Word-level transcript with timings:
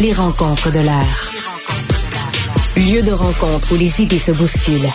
Les 0.00 0.12
rencontres 0.12 0.70
de 0.70 0.78
l'air. 0.78 1.30
Lieu 2.76 3.02
de 3.02 3.10
rencontre 3.10 3.72
où 3.72 3.76
les 3.76 4.00
idées 4.00 4.20
se 4.20 4.30
bousculent. 4.30 4.92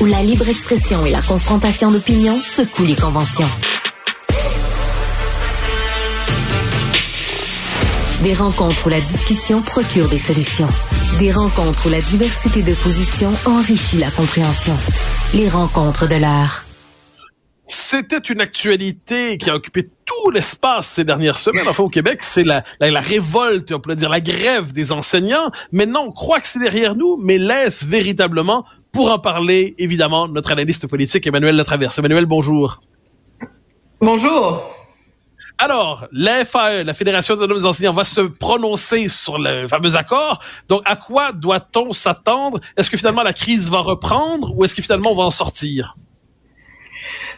Où 0.00 0.06
la 0.06 0.22
libre 0.22 0.48
expression 0.48 1.04
et 1.04 1.10
la 1.10 1.20
confrontation 1.20 1.90
d'opinions 1.90 2.40
secouent 2.40 2.86
les 2.86 2.96
conventions. 2.96 3.48
Des 8.22 8.32
rencontres 8.32 8.86
où 8.86 8.88
la 8.88 9.00
discussion 9.00 9.60
procure 9.60 10.08
des 10.08 10.18
solutions. 10.18 10.68
Des 11.18 11.32
rencontres 11.32 11.88
où 11.88 11.90
la 11.90 12.00
diversité 12.00 12.62
de 12.62 12.72
positions 12.72 13.32
enrichit 13.44 13.98
la 13.98 14.10
compréhension. 14.10 14.76
Les 15.34 15.50
rencontres 15.50 16.08
de 16.08 16.16
l'art. 16.16 16.64
C'était 17.66 18.18
une 18.18 18.40
actualité 18.40 19.36
qui 19.36 19.50
a 19.50 19.54
occupé 19.54 19.88
tout 20.20 20.30
l'espace 20.30 20.88
ces 20.88 21.04
dernières 21.04 21.36
semaines? 21.36 21.66
Enfin, 21.68 21.82
au 21.82 21.88
Québec, 21.88 22.22
c'est 22.22 22.44
la, 22.44 22.62
la, 22.80 23.00
révolte, 23.00 23.72
on 23.72 23.80
peut 23.80 23.94
dire 23.94 24.10
la 24.10 24.20
grève 24.20 24.72
des 24.72 24.92
enseignants. 24.92 25.50
Maintenant, 25.72 26.04
on 26.06 26.12
croit 26.12 26.40
que 26.40 26.46
c'est 26.46 26.58
derrière 26.58 26.94
nous, 26.94 27.16
mais 27.16 27.38
laisse 27.38 27.84
véritablement, 27.84 28.64
pour 28.92 29.10
en 29.10 29.18
parler, 29.18 29.74
évidemment, 29.78 30.28
notre 30.28 30.52
analyste 30.52 30.86
politique 30.86 31.26
Emmanuel 31.26 31.56
Latraverse. 31.56 31.98
Emmanuel, 31.98 32.26
bonjour. 32.26 32.80
Bonjour. 34.00 34.62
Alors, 35.58 36.06
la 36.12 36.44
FAE, 36.44 36.84
la 36.84 36.94
Fédération 36.94 37.34
autonome 37.34 37.58
des 37.58 37.66
enseignants, 37.66 37.92
va 37.92 38.04
se 38.04 38.22
prononcer 38.22 39.08
sur 39.08 39.38
le 39.38 39.68
fameux 39.68 39.94
accord. 39.94 40.42
Donc, 40.68 40.82
à 40.86 40.96
quoi 40.96 41.32
doit-on 41.32 41.92
s'attendre? 41.92 42.60
Est-ce 42.76 42.88
que 42.88 42.96
finalement 42.96 43.22
la 43.22 43.34
crise 43.34 43.70
va 43.70 43.80
reprendre 43.80 44.56
ou 44.56 44.64
est-ce 44.64 44.74
que 44.74 44.80
finalement 44.80 45.12
on 45.12 45.16
va 45.16 45.24
en 45.24 45.30
sortir? 45.30 45.94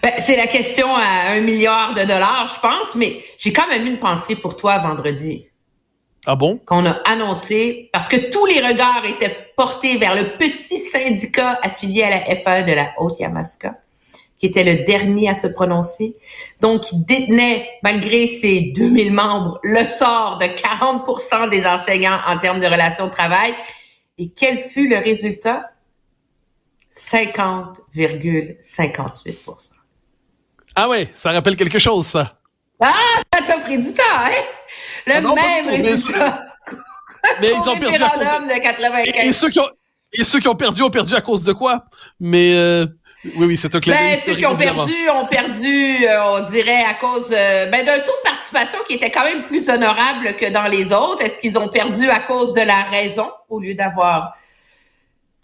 Ben, 0.02 0.12
c'est 0.18 0.36
la 0.36 0.48
question 0.48 0.94
à 0.94 1.30
un 1.30 1.40
milliard 1.40 1.94
de 1.94 2.02
dollars, 2.02 2.52
je 2.52 2.60
pense, 2.60 2.96
mais 2.96 3.24
j'ai 3.38 3.52
quand 3.52 3.68
même 3.68 3.86
une 3.86 4.00
pensée 4.00 4.34
pour 4.34 4.56
toi 4.56 4.78
vendredi. 4.78 5.46
Ah 6.26 6.34
bon? 6.34 6.58
Qu'on 6.58 6.86
a 6.86 7.00
annoncé, 7.04 7.88
parce 7.92 8.08
que 8.08 8.30
tous 8.30 8.46
les 8.46 8.60
regards 8.60 9.04
étaient 9.04 9.52
portés 9.56 9.98
vers 9.98 10.14
le 10.14 10.36
petit 10.36 10.80
syndicat 10.80 11.58
affilié 11.62 12.02
à 12.02 12.10
la 12.10 12.36
FAE 12.36 12.64
de 12.64 12.72
la 12.72 12.92
Haute-Yamaska 12.98 13.76
qui 14.42 14.46
était 14.46 14.64
le 14.64 14.84
dernier 14.84 15.28
à 15.28 15.36
se 15.36 15.46
prononcer. 15.46 16.16
Donc, 16.60 16.90
il 16.90 17.04
détenait, 17.04 17.70
malgré 17.84 18.26
ses 18.26 18.72
2000 18.74 19.12
membres, 19.12 19.60
le 19.62 19.84
sort 19.84 20.38
de 20.38 20.46
40% 20.46 21.48
des 21.48 21.64
enseignants 21.64 22.18
en 22.26 22.36
termes 22.38 22.58
de 22.58 22.66
relations 22.66 23.06
de 23.06 23.12
travail. 23.12 23.54
Et 24.18 24.30
quel 24.30 24.58
fut 24.58 24.88
le 24.88 24.98
résultat? 24.98 25.70
50,58 26.92 29.81
Ah 30.74 30.88
ouais, 30.88 31.08
ça 31.14 31.32
rappelle 31.32 31.56
quelque 31.56 31.78
chose, 31.78 32.06
ça. 32.06 32.34
Ah, 32.80 32.92
ça 33.32 33.42
t'a 33.42 33.58
pris 33.58 33.78
du 33.78 33.92
temps, 33.92 34.02
hein? 34.16 34.30
Le 35.06 35.14
ah 35.16 35.34
même 35.34 35.82
résultat. 35.82 36.44
Mais, 37.40 37.50
ils 37.50 37.70
ont 37.70 37.78
perdu 37.78 38.02
à 38.02 38.08
cause 38.10 38.48
de... 38.48 38.62
95. 38.62 39.26
Et, 39.26 39.32
ceux 39.32 39.50
qui 39.50 39.60
ont, 39.60 39.68
et 40.12 40.24
ceux 40.24 40.40
qui 40.40 40.48
ont 40.48 40.56
perdu 40.56 40.82
ont 40.82 40.90
perdu 40.90 41.14
à 41.14 41.20
cause 41.20 41.44
de 41.44 41.52
quoi? 41.52 41.84
Mais... 42.18 42.54
Euh... 42.56 42.86
Oui, 43.36 43.46
oui, 43.46 43.56
c'est 43.56 43.72
un 43.72 43.78
clin 43.78 43.94
ben, 43.94 44.16
Ceux 44.16 44.34
qui 44.34 44.44
ont 44.44 44.56
perdu 44.56 44.92
ont 45.14 45.26
perdu, 45.28 46.04
euh, 46.04 46.40
on 46.40 46.50
dirait, 46.50 46.82
à 46.82 46.94
cause 46.94 47.28
euh, 47.30 47.66
ben, 47.66 47.86
d'un 47.86 48.00
taux 48.00 48.10
de 48.10 48.28
participation 48.28 48.78
qui 48.88 48.94
était 48.94 49.12
quand 49.12 49.22
même 49.22 49.44
plus 49.44 49.68
honorable 49.68 50.34
que 50.40 50.50
dans 50.50 50.66
les 50.66 50.92
autres. 50.92 51.22
Est-ce 51.22 51.38
qu'ils 51.38 51.56
ont 51.56 51.68
perdu 51.68 52.10
à 52.10 52.18
cause 52.18 52.52
de 52.52 52.62
la 52.62 52.82
raison 52.82 53.30
au 53.48 53.60
lieu 53.60 53.74
d'avoir 53.74 54.34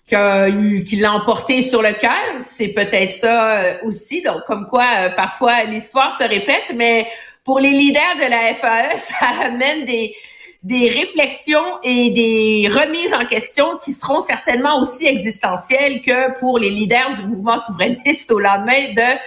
qu'il 0.09 1.01
l'a 1.01 1.13
emporté 1.13 1.63
sur 1.63 1.83
le 1.83 1.93
cœur? 1.93 2.41
C'est 2.41 2.69
peut-être 2.69 3.13
ça 3.13 3.61
euh, 3.61 3.79
aussi. 3.85 4.23
Donc, 4.23 4.45
comme 4.47 4.67
quoi, 4.69 5.11
parfois, 5.17 5.65
l'histoire 5.65 6.17
se 6.17 6.25
répète, 6.25 6.73
mais 6.75 7.07
pour 7.45 7.61
les 7.61 7.71
leaders 7.71 8.17
de 8.17 8.29
la 8.31 8.55
FAE, 8.55 8.97
ça 8.99 9.45
amène 9.47 9.85
des, 9.85 10.15
des 10.63 10.89
réflexions 10.89 11.79
et 11.83 12.11
des 12.11 12.69
remises 12.69 13.15
en 13.15 13.25
question 13.25 13.79
qui 13.79 13.93
seront 13.93 14.21
certainement 14.21 14.81
aussi 14.81 15.07
existentielles 15.07 16.03
que 16.03 16.39
pour 16.41 16.59
les 16.59 16.71
leaders 16.71 17.13
du 17.13 17.23
mouvement 17.23 17.59
souverainiste 17.59 18.31
au 18.33 18.41
lendemain 18.41 18.93
de 18.95 19.19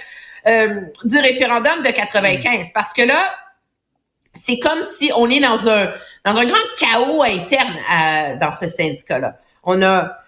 euh, 0.47 0.81
du 1.05 1.17
référendum 1.19 1.83
de 1.83 1.89
95 1.89 2.69
parce 2.73 2.93
que 2.93 3.03
là 3.03 3.33
c'est 4.33 4.57
comme 4.57 4.81
si 4.81 5.11
on 5.15 5.29
est 5.29 5.39
dans 5.39 5.69
un 5.69 5.93
dans 6.25 6.35
un 6.35 6.45
grand 6.45 6.57
chaos 6.77 7.23
interne 7.23 8.39
dans 8.39 8.51
ce 8.51 8.67
syndicat 8.67 9.19
là. 9.19 9.37
On 9.63 9.81
a 9.83 10.20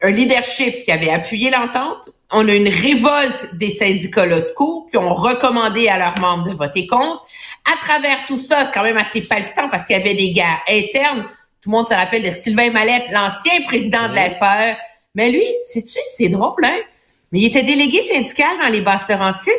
un 0.00 0.10
leadership 0.10 0.84
qui 0.84 0.92
avait 0.92 1.10
appuyé 1.10 1.50
l'entente, 1.50 2.10
on 2.30 2.46
a 2.46 2.54
une 2.54 2.68
révolte 2.68 3.54
des 3.54 3.70
syndicats 3.70 4.26
locaux 4.26 4.86
qui 4.90 4.96
ont 4.96 5.12
recommandé 5.12 5.88
à 5.88 5.98
leurs 5.98 6.18
membres 6.18 6.44
de 6.50 6.54
voter 6.54 6.86
contre. 6.86 7.26
À 7.72 7.76
travers 7.78 8.24
tout 8.26 8.38
ça, 8.38 8.64
c'est 8.64 8.72
quand 8.72 8.82
même 8.82 8.96
assez 8.96 9.22
palpitant 9.22 9.68
parce 9.68 9.86
qu'il 9.86 9.96
y 9.96 10.00
avait 10.00 10.14
des 10.14 10.32
guerres 10.32 10.60
internes. 10.68 11.24
Tout 11.60 11.70
le 11.70 11.76
monde 11.76 11.86
se 11.86 11.94
rappelle 11.94 12.22
de 12.22 12.30
Sylvain 12.30 12.70
Mallette, 12.70 13.10
l'ancien 13.10 13.60
président 13.66 14.08
de 14.08 14.14
la. 14.14 14.76
Mais 15.14 15.30
lui, 15.30 15.44
sais-tu, 15.64 15.98
c'est 16.14 16.28
drôle, 16.28 16.64
hein? 16.64 16.78
Mais 17.32 17.40
il 17.40 17.46
était 17.46 17.62
délégué 17.62 18.00
syndical 18.00 18.58
dans 18.62 18.68
les 18.68 18.80
Basses-Laurentides. 18.80 19.52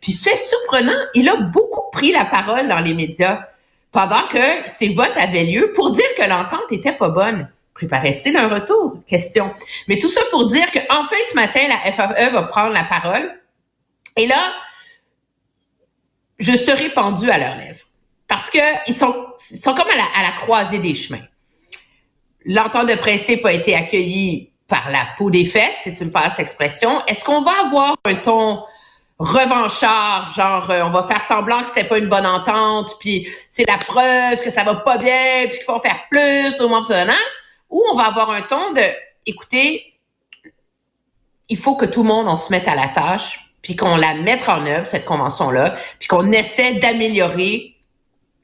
Puis, 0.00 0.12
fait 0.12 0.36
surprenant, 0.36 0.98
il 1.14 1.28
a 1.28 1.36
beaucoup 1.36 1.90
pris 1.92 2.10
la 2.10 2.24
parole 2.24 2.68
dans 2.68 2.80
les 2.80 2.94
médias 2.94 3.46
pendant 3.92 4.26
que 4.28 4.68
ces 4.68 4.88
votes 4.88 5.16
avaient 5.16 5.44
lieu 5.44 5.72
pour 5.72 5.90
dire 5.90 6.08
que 6.16 6.28
l'entente 6.28 6.72
était 6.72 6.92
pas 6.92 7.10
bonne. 7.10 7.48
Préparait-il 7.82 8.36
un 8.36 8.46
retour? 8.46 8.98
Question. 9.08 9.50
Mais 9.88 9.98
tout 9.98 10.08
ça 10.08 10.20
pour 10.30 10.46
dire 10.46 10.70
qu'enfin 10.70 11.16
ce 11.28 11.34
matin, 11.34 11.66
la 11.68 11.90
FAE 11.90 12.30
va 12.30 12.42
prendre 12.42 12.72
la 12.72 12.84
parole. 12.84 13.28
Et 14.16 14.28
là, 14.28 14.52
je 16.38 16.52
serai 16.52 16.90
pendu 16.90 17.28
à 17.28 17.38
leurs 17.38 17.56
lèvres. 17.56 17.84
Parce 18.28 18.50
que 18.50 18.60
ils 18.86 18.94
sont, 18.94 19.26
sont 19.36 19.74
comme 19.74 19.88
à 19.90 20.22
la, 20.22 20.30
croisée 20.38 20.78
des 20.78 20.94
chemins. 20.94 21.24
L'entente 22.44 22.88
de 22.88 22.94
principe 22.94 23.44
a 23.46 23.52
été 23.52 23.74
accueillie 23.74 24.52
par 24.68 24.88
la 24.90 25.08
peau 25.18 25.28
des 25.28 25.44
fesses, 25.44 25.80
si 25.82 25.92
tu 25.92 26.04
me 26.04 26.12
passes 26.12 26.38
l'expression. 26.38 27.04
Est-ce 27.06 27.24
qu'on 27.24 27.42
va 27.42 27.66
avoir 27.66 27.96
un 28.04 28.14
ton 28.14 28.62
revanchard, 29.18 30.32
genre 30.34 30.70
euh, 30.70 30.82
on 30.84 30.90
va 30.90 31.02
faire 31.02 31.20
semblant 31.20 31.62
que 31.62 31.68
c'était 31.68 31.84
pas 31.84 31.98
une 31.98 32.08
bonne 32.08 32.26
entente, 32.26 32.96
puis 32.98 33.28
c'est 33.50 33.68
la 33.68 33.78
preuve 33.78 34.40
que 34.40 34.50
ça 34.50 34.64
va 34.64 34.76
pas 34.76 34.98
bien, 34.98 35.46
puis 35.48 35.58
qu'il 35.58 35.64
faut 35.64 35.80
faire 35.80 36.00
plus 36.10 36.60
au 36.60 36.68
moment 36.68 36.80
de 36.80 36.86
ou 37.72 37.82
on 37.90 37.96
va 37.96 38.04
avoir 38.04 38.30
un 38.30 38.42
ton 38.42 38.72
de, 38.72 38.82
écoutez, 39.26 39.94
il 41.48 41.56
faut 41.56 41.74
que 41.74 41.86
tout 41.86 42.02
le 42.02 42.08
monde 42.08 42.26
on 42.28 42.36
se 42.36 42.52
mette 42.52 42.68
à 42.68 42.76
la 42.76 42.88
tâche, 42.88 43.40
puis 43.62 43.74
qu'on 43.74 43.96
la 43.96 44.14
mette 44.14 44.48
en 44.48 44.64
œuvre, 44.66 44.86
cette 44.86 45.04
convention-là, 45.04 45.76
puis 45.98 46.08
qu'on 46.08 46.30
essaie 46.32 46.74
d'améliorer 46.74 47.76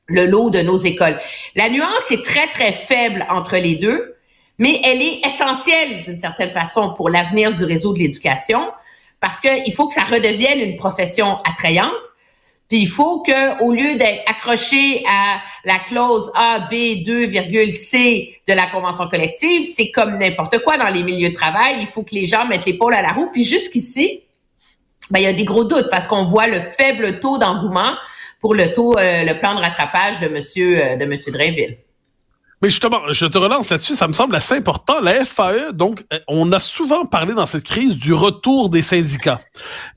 le 0.07 0.27
lot 0.27 0.51
de 0.51 0.63
nos 0.63 0.77
écoles. 0.77 1.21
La 1.55 1.69
nuance 1.69 2.11
est 2.11 2.25
très, 2.25 2.49
très 2.49 2.73
faible 2.73 3.27
entre 3.29 3.57
les 3.57 3.77
deux, 3.77 4.17
mais 4.59 4.81
elle 4.85 5.03
est 5.03 5.21
essentielle 5.27 6.03
d'une 6.05 6.19
certaine 6.19 6.51
façon 6.51 6.95
pour 6.95 7.11
l'avenir 7.11 7.53
du 7.53 7.65
réseau 7.65 7.93
de 7.93 7.99
l'éducation, 7.99 8.71
parce 9.21 9.41
qu'il 9.41 9.75
faut 9.75 9.89
que 9.89 9.95
ça 9.95 10.05
redevienne 10.05 10.61
une 10.61 10.77
profession 10.77 11.39
attrayante, 11.45 11.93
puis 12.69 12.81
il 12.81 12.89
faut 12.89 13.23
que, 13.23 13.63
au 13.63 13.73
lieu 13.73 13.97
d'être 13.97 14.23
accroché 14.31 15.03
à 15.09 15.41
la 15.65 15.79
clause 15.79 16.31
A, 16.35 16.69
B, 16.71 17.03
2,C 17.03 18.43
de 18.47 18.53
la 18.53 18.67
convention 18.67 19.09
collective, 19.09 19.65
c'est 19.65 19.91
comme 19.91 20.19
n'importe 20.19 20.59
quoi 20.59 20.77
dans 20.77 20.89
les 20.89 21.03
milieux 21.03 21.31
de 21.31 21.35
travail. 21.35 21.77
Il 21.81 21.87
faut 21.87 22.03
que 22.03 22.15
les 22.15 22.27
gens 22.27 22.47
mettent 22.47 22.67
l'épaule 22.67 22.93
à 22.93 23.01
la 23.01 23.09
roue. 23.09 23.31
Puis 23.33 23.45
jusqu'ici, 23.45 24.25
ben, 25.11 25.21
il 25.21 25.23
y 25.23 25.27
a 25.27 25.33
des 25.33 25.45
gros 25.45 25.65
doutes 25.65 25.89
parce 25.91 26.07
qu'on 26.07 26.27
voit 26.27 26.47
le 26.47 26.61
faible 26.61 27.21
taux 27.21 27.39
d'engouement 27.39 27.97
pour 28.41 28.55
le 28.55 28.71
taux, 28.75 28.99
euh, 28.99 29.25
le 29.25 29.39
plan 29.39 29.55
de 29.55 29.61
rattrapage 29.61 30.21
de 30.21 30.29
Monsieur 30.29 30.85
euh, 30.85 30.97
de 30.97 31.07
Monsieur 31.07 31.33
Drainville. 31.33 31.79
Mais 32.61 32.71
justement, 32.71 33.01
je 33.13 33.27
te 33.27 33.39
relance 33.39 33.71
là-dessus, 33.71 33.95
ça 33.95 34.09
me 34.09 34.13
semble 34.13 34.35
assez 34.35 34.55
important. 34.55 35.01
La 35.01 35.25
FAE, 35.25 35.73
donc, 35.73 36.05
euh, 36.13 36.19
on 36.27 36.51
a 36.51 36.59
souvent 36.59 37.07
parlé 37.07 37.33
dans 37.33 37.47
cette 37.47 37.63
crise 37.63 37.97
du 37.99 38.13
retour 38.13 38.69
des 38.69 38.83
syndicats. 38.83 39.41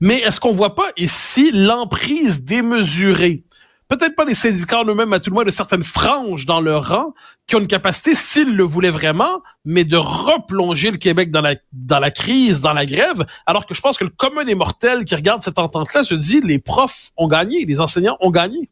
Mais 0.00 0.18
est-ce 0.18 0.38
qu'on 0.38 0.52
voit 0.52 0.76
pas 0.76 0.90
ici 0.96 1.50
l'emprise 1.52 2.44
démesurée? 2.44 3.42
Peut-être 3.88 4.14
pas 4.14 4.24
les 4.24 4.34
syndicats 4.34 4.80
en 4.80 4.84
eux-mêmes, 4.84 5.12
à 5.12 5.18
tout 5.18 5.30
le 5.30 5.34
moins 5.34 5.44
de 5.44 5.50
certaines 5.50 5.82
franges 5.82 6.46
dans 6.46 6.60
leur 6.60 6.88
rang, 6.88 7.12
qui 7.48 7.56
ont 7.56 7.58
une 7.58 7.66
capacité, 7.66 8.14
s'ils 8.14 8.54
le 8.54 8.62
voulaient 8.62 8.90
vraiment, 8.90 9.42
mais 9.64 9.82
de 9.82 9.96
replonger 9.96 10.92
le 10.92 10.98
Québec 10.98 11.30
dans 11.30 11.42
la, 11.42 11.56
dans 11.72 11.98
la 11.98 12.12
crise, 12.12 12.60
dans 12.60 12.72
la 12.72 12.86
grève, 12.86 13.26
alors 13.44 13.66
que 13.66 13.74
je 13.74 13.80
pense 13.80 13.98
que 13.98 14.04
le 14.04 14.10
commun 14.10 14.44
des 14.44 14.54
mortels 14.54 15.04
qui 15.04 15.16
regarde 15.16 15.42
cette 15.42 15.58
entente-là 15.58 16.04
se 16.04 16.14
dit, 16.14 16.40
les 16.40 16.60
profs 16.60 17.10
ont 17.16 17.28
gagné, 17.28 17.64
les 17.66 17.80
enseignants 17.80 18.16
ont 18.20 18.30
gagné. 18.30 18.70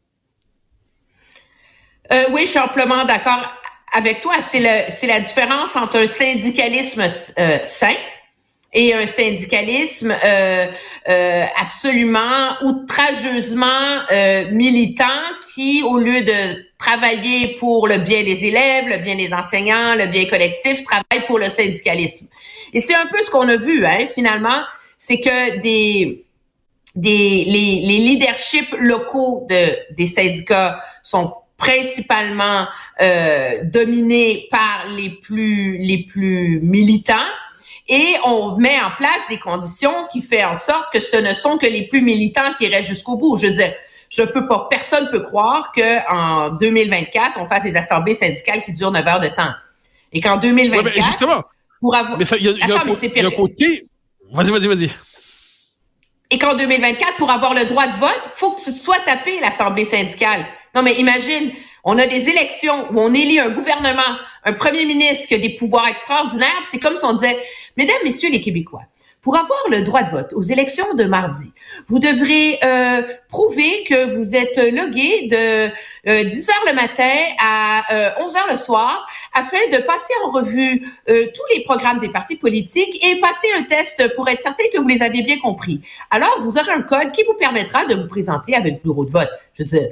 Euh, 2.11 2.23
oui, 2.31 2.43
je 2.45 2.51
suis 2.51 2.59
amplement 2.59 3.05
d'accord 3.05 3.60
avec 3.91 4.21
toi. 4.21 4.35
C'est 4.41 4.59
la 4.59 5.19
différence 5.19 5.75
entre 5.75 5.97
un 5.97 6.07
syndicalisme 6.07 7.01
euh, 7.39 7.59
sain, 7.63 7.95
et 8.73 8.93
un 8.93 9.05
syndicalisme 9.05 10.15
euh, 10.23 10.67
euh, 11.09 11.45
absolument 11.59 12.55
outrageusement 12.61 14.03
euh, 14.11 14.49
militant 14.51 15.05
qui, 15.53 15.83
au 15.83 15.97
lieu 15.97 16.23
de 16.23 16.63
travailler 16.77 17.55
pour 17.59 17.87
le 17.87 17.97
bien 17.97 18.23
des 18.23 18.45
élèves, 18.45 18.85
le 18.87 18.99
bien 18.99 19.15
des 19.15 19.33
enseignants, 19.33 19.95
le 19.95 20.07
bien 20.07 20.25
collectif, 20.25 20.83
travaille 20.83 21.25
pour 21.27 21.37
le 21.37 21.49
syndicalisme. 21.49 22.27
Et 22.73 22.79
c'est 22.79 22.95
un 22.95 23.07
peu 23.07 23.21
ce 23.21 23.29
qu'on 23.29 23.49
a 23.49 23.57
vu, 23.57 23.85
hein, 23.85 24.07
finalement, 24.13 24.63
c'est 24.97 25.19
que 25.19 25.59
des 25.59 26.25
des 26.93 27.45
les, 27.45 27.81
les 27.85 27.99
leaderships 27.99 28.75
locaux 28.77 29.47
de 29.49 29.95
des 29.95 30.07
syndicats 30.07 30.81
sont 31.03 31.33
principalement 31.61 32.67
euh, 33.01 33.63
dominés 33.65 34.47
par 34.49 34.85
les 34.95 35.09
plus 35.09 35.77
les 35.77 36.05
plus 36.05 36.59
militants. 36.61 37.29
Et 37.87 38.15
on 38.25 38.57
met 38.57 38.79
en 38.79 38.91
place 38.97 39.21
des 39.29 39.37
conditions 39.37 40.07
qui 40.11 40.21
fait 40.21 40.43
en 40.43 40.55
sorte 40.55 40.91
que 40.91 40.99
ce 40.99 41.17
ne 41.17 41.33
sont 41.33 41.57
que 41.57 41.67
les 41.67 41.87
plus 41.87 42.01
militants 42.01 42.53
qui 42.57 42.67
restent 42.67 42.89
jusqu'au 42.89 43.17
bout. 43.17 43.37
Je 43.37 43.47
veux 43.47 43.53
dire, 43.53 43.73
je 44.09 44.23
peux 44.23 44.47
pas, 44.47 44.67
personne 44.69 45.09
peut 45.11 45.21
croire 45.21 45.71
que 45.75 45.99
en 46.13 46.51
2024 46.51 47.39
on 47.39 47.47
fasse 47.47 47.63
des 47.63 47.75
assemblées 47.75 48.15
syndicales 48.15 48.63
qui 48.63 48.73
durent 48.73 48.91
9 48.91 49.07
heures 49.07 49.19
de 49.19 49.29
temps. 49.29 49.53
Et 50.13 50.19
qu'en 50.19 50.37
2024 50.37 50.93
justement 50.95 51.43
pour 51.79 51.95
avoir 51.95 52.17
mais 52.17 52.25
il 52.39 52.45
y, 52.45 52.71
a, 52.71 52.75
un 52.75 52.79
côté 53.29 53.87
vas-y 54.31 54.51
vas-y 54.51 54.67
vas-y. 54.67 54.89
Et 56.29 56.37
qu'en 56.37 56.55
2024 56.55 57.17
pour 57.17 57.29
avoir 57.29 57.53
le 57.53 57.65
droit 57.65 57.87
de 57.87 57.97
vote 57.97 58.21
faut 58.35 58.51
que 58.51 58.63
tu 58.63 58.73
te 58.73 58.77
sois 58.77 58.99
tapé 59.05 59.39
l'assemblée 59.39 59.85
syndicale 59.85 60.45
non 60.75 60.83
mais 60.83 60.93
imagine 60.95 61.51
on 61.83 61.97
a 61.97 62.05
des 62.05 62.29
élections 62.29 62.91
où 62.91 62.99
on 62.99 63.13
élit 63.13 63.39
un 63.39 63.49
gouvernement, 63.49 64.17
un 64.43 64.53
premier 64.53 64.85
ministre 64.85 65.27
qui 65.27 65.33
a 65.33 65.39
des 65.39 65.55
pouvoirs 65.55 65.87
extraordinaires. 65.87 66.61
C'est 66.65 66.77
comme 66.77 66.95
si 66.95 67.03
on 67.03 67.13
disait, 67.13 67.39
Mesdames, 67.77 67.95
Messieurs 68.03 68.29
les 68.29 68.41
Québécois, 68.41 68.83
pour 69.21 69.37
avoir 69.37 69.59
le 69.69 69.83
droit 69.83 70.01
de 70.01 70.09
vote 70.09 70.33
aux 70.33 70.41
élections 70.41 70.95
de 70.95 71.03
mardi, 71.03 71.53
vous 71.87 71.99
devrez 71.99 72.59
euh, 72.63 73.03
prouver 73.29 73.83
que 73.87 74.15
vous 74.15 74.35
êtes 74.35 74.57
logué 74.57 75.27
de 75.27 75.67
10 75.67 76.49
euh, 76.49 76.51
heures 76.51 76.65
le 76.67 76.73
matin 76.73 77.13
à 77.39 78.15
11 78.19 78.35
euh, 78.35 78.39
heures 78.39 78.47
le 78.49 78.55
soir 78.55 79.07
afin 79.33 79.59
de 79.71 79.77
passer 79.77 80.13
en 80.25 80.31
revue 80.31 80.81
tous 81.07 81.55
les 81.55 81.63
programmes 81.63 81.99
des 81.99 82.09
partis 82.09 82.35
politiques 82.35 83.03
et 83.05 83.19
passer 83.19 83.47
un 83.55 83.63
test 83.63 84.15
pour 84.15 84.27
être 84.27 84.41
certain 84.41 84.63
que 84.73 84.79
vous 84.79 84.87
les 84.87 85.03
avez 85.03 85.21
bien 85.21 85.39
compris. 85.39 85.81
Alors, 86.09 86.41
vous 86.41 86.57
aurez 86.57 86.71
un 86.71 86.81
code 86.81 87.11
qui 87.11 87.23
vous 87.23 87.35
permettra 87.35 87.85
de 87.85 87.95
vous 87.95 88.07
présenter 88.07 88.55
avec 88.55 88.75
le 88.75 88.79
bureau 88.81 89.05
de 89.05 89.11
vote. 89.11 89.29
Je 89.53 89.63
veux 89.63 89.69
dire, 89.69 89.89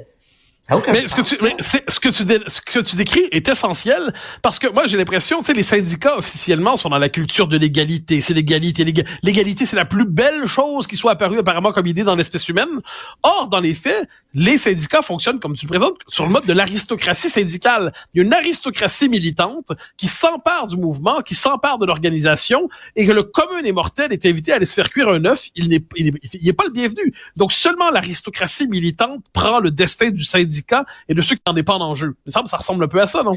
mais, 0.92 1.06
ce 1.06 1.14
que, 1.14 1.22
tu, 1.22 1.36
mais 1.42 1.54
ce, 1.58 2.00
que 2.00 2.08
tu, 2.08 2.24
ce 2.46 2.60
que 2.60 2.78
tu 2.78 2.96
décris 2.96 3.28
est 3.32 3.48
essentiel 3.48 4.12
parce 4.42 4.58
que 4.58 4.66
moi 4.68 4.86
j'ai 4.86 4.96
l'impression, 4.96 5.38
tu 5.38 5.46
sais, 5.46 5.52
les 5.52 5.62
syndicats 5.62 6.16
officiellement 6.16 6.76
sont 6.76 6.88
dans 6.88 6.98
la 6.98 7.08
culture 7.08 7.48
de 7.48 7.56
l'égalité. 7.56 8.20
C'est 8.20 8.34
l'égalité. 8.34 8.84
L'égalité, 9.22 9.66
c'est 9.66 9.76
la 9.76 9.84
plus 9.84 10.04
belle 10.04 10.46
chose 10.46 10.86
qui 10.86 10.96
soit 10.96 11.12
apparue 11.12 11.38
apparemment 11.38 11.72
comme 11.72 11.86
idée 11.86 12.04
dans 12.04 12.16
l'espèce 12.16 12.48
humaine. 12.48 12.80
Or, 13.22 13.48
dans 13.48 13.60
les 13.60 13.74
faits, 13.74 14.08
les 14.34 14.56
syndicats 14.56 15.02
fonctionnent, 15.02 15.40
comme 15.40 15.56
tu 15.56 15.66
le 15.66 15.70
présentes, 15.70 15.96
sur 16.08 16.24
le 16.24 16.30
mode 16.30 16.46
de 16.46 16.52
l'aristocratie 16.52 17.30
syndicale. 17.30 17.92
Il 18.14 18.20
y 18.20 18.22
a 18.22 18.26
une 18.26 18.32
aristocratie 18.32 19.08
militante 19.08 19.72
qui 19.96 20.06
s'empare 20.06 20.68
du 20.68 20.76
mouvement, 20.76 21.20
qui 21.20 21.34
s'empare 21.34 21.78
de 21.78 21.86
l'organisation 21.86 22.68
et 22.96 23.06
que 23.06 23.12
le 23.12 23.22
commun 23.22 23.62
des 23.62 23.72
mortels 23.72 24.12
est 24.12 24.24
invité 24.26 24.52
à 24.52 24.56
aller 24.56 24.66
se 24.66 24.74
faire 24.74 24.90
cuire 24.90 25.08
un 25.08 25.24
œuf. 25.24 25.48
Il 25.56 25.68
n'est 25.68 25.82
il 25.96 26.14
n'est 26.44 26.52
pas 26.52 26.64
le 26.64 26.70
bienvenu. 26.70 27.12
Donc 27.36 27.52
seulement 27.52 27.90
l'aristocratie 27.90 28.68
militante 28.68 29.24
prend 29.32 29.58
le 29.58 29.70
destin 29.70 30.10
du 30.10 30.24
syndicat 30.24 30.59
et 31.08 31.14
de 31.14 31.22
ceux 31.22 31.36
qui 31.36 31.42
en 31.46 31.52
dépendent 31.52 31.82
en 31.82 31.94
jeu. 31.94 32.14
Ça 32.26 32.42
ressemble 32.56 32.84
un 32.84 32.88
peu 32.88 33.00
à 33.00 33.06
ça, 33.06 33.22
non? 33.22 33.36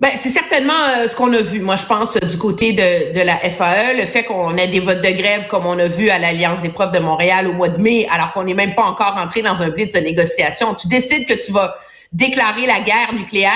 Ben, 0.00 0.10
c'est 0.16 0.30
certainement 0.30 0.82
euh, 0.96 1.06
ce 1.06 1.14
qu'on 1.14 1.32
a 1.32 1.40
vu, 1.40 1.60
moi, 1.60 1.76
je 1.76 1.86
pense, 1.86 2.16
du 2.16 2.36
côté 2.36 2.72
de, 2.72 3.22
la 3.22 3.38
FAE, 3.38 3.94
le 3.94 4.06
fait 4.06 4.24
qu'on 4.24 4.56
ait 4.56 4.68
des 4.68 4.80
votes 4.80 5.00
de 5.00 5.10
grève 5.10 5.46
comme 5.46 5.66
on 5.66 5.78
a 5.78 5.86
vu 5.86 6.10
à 6.10 6.18
l'Alliance 6.18 6.60
des 6.62 6.68
profs 6.68 6.90
de 6.90 6.98
Montréal 6.98 7.46
au 7.46 7.52
mois 7.52 7.68
de 7.68 7.80
mai, 7.80 8.06
alors 8.10 8.32
qu'on 8.32 8.42
n'est 8.42 8.54
même 8.54 8.74
pas 8.74 8.82
encore 8.82 9.16
entré 9.16 9.42
dans 9.42 9.62
un 9.62 9.70
blitz 9.70 9.92
de 9.92 10.00
négociation. 10.00 10.74
Tu 10.74 10.88
décides 10.88 11.26
que 11.26 11.34
tu 11.34 11.52
vas 11.52 11.76
déclarer 12.12 12.66
la 12.66 12.80
guerre 12.80 13.14
nucléaire 13.14 13.52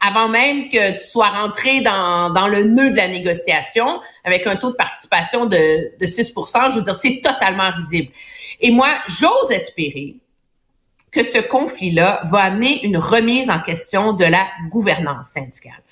avant 0.00 0.28
même 0.28 0.68
que 0.68 0.92
tu 0.92 1.04
sois 1.04 1.28
rentré 1.28 1.80
dans, 1.80 2.30
dans 2.30 2.48
le 2.48 2.64
nœud 2.64 2.90
de 2.90 2.96
la 2.96 3.08
négociation 3.08 4.00
avec 4.24 4.46
un 4.46 4.56
taux 4.56 4.70
de 4.70 4.76
participation 4.76 5.46
de, 5.46 5.98
de 5.98 6.06
6% 6.06 6.70
Je 6.70 6.76
veux 6.76 6.82
dire, 6.82 6.94
c'est 6.94 7.20
totalement 7.22 7.70
risible. 7.76 8.12
Et 8.60 8.70
moi, 8.70 8.88
j'ose 9.08 9.50
espérer 9.50 10.16
que 11.12 11.22
ce 11.22 11.38
conflit-là 11.38 12.22
va 12.24 12.40
amener 12.40 12.84
une 12.84 12.96
remise 12.96 13.50
en 13.50 13.60
question 13.60 14.14
de 14.14 14.24
la 14.24 14.46
gouvernance 14.70 15.28
syndicale. 15.28 15.82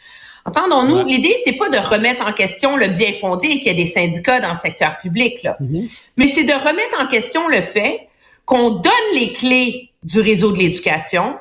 Entendons-nous, 0.47 1.05
l'idée, 1.05 1.37
c'est 1.45 1.53
pas 1.53 1.69
de 1.69 1.77
remettre 1.77 2.27
en 2.27 2.33
question 2.33 2.77
le 2.77 2.89
bien 2.89 3.13
fondé 3.13 3.49
qu'il 3.61 3.67
y 3.67 3.69
ait 3.69 3.75
des 3.75 3.87
syndicats 3.87 4.41
dans 4.41 4.55
le 4.55 4.59
secteur 4.59 4.97
public, 4.97 5.43
là. 5.43 5.59
Mm-hmm. 5.61 5.91
mais 6.17 6.29
c'est 6.29 6.45
de 6.45 6.53
remettre 6.53 6.99
en 6.99 7.07
question 7.07 7.47
le 7.49 7.61
fait 7.61 8.09
qu'on 8.47 8.71
donne 8.71 8.93
les 9.15 9.33
clés 9.33 9.91
du 10.03 10.21
réseau 10.21 10.51
de 10.51 10.57
l'éducation 10.57 11.37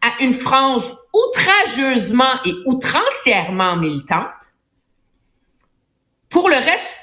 à 0.00 0.22
une 0.22 0.32
frange 0.32 0.84
outrageusement 1.12 2.40
et 2.44 2.52
outrancièrement 2.66 3.76
militante 3.76 4.30
pour 6.30 6.48
le 6.48 6.56
reste 6.56 7.00